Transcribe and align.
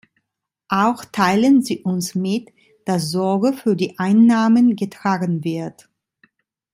Auch 0.69 1.05
teilen 1.05 1.61
Sie 1.61 1.83
uns 1.83 2.15
mit, 2.15 2.49
dass 2.85 3.11
Sorge 3.11 3.53
für 3.53 3.75
die 3.75 3.99
Einnahmen 3.99 4.75
getragen 4.75 5.43
wird. 5.43 5.89